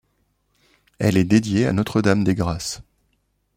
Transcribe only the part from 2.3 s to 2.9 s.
Grâces.